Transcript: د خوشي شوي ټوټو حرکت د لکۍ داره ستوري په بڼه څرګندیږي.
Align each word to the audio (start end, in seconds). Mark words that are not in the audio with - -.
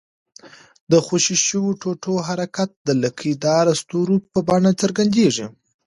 د 0.91 0.93
خوشي 1.05 1.37
شوي 1.47 1.73
ټوټو 1.81 2.13
حرکت 2.27 2.69
د 2.87 2.89
لکۍ 3.03 3.33
داره 3.45 3.71
ستوري 3.81 4.17
په 4.33 4.39
بڼه 4.47 4.71
څرګندیږي. 4.81 5.45